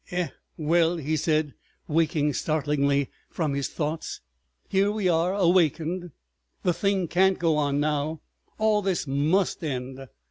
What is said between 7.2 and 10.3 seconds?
go on now; all this must end.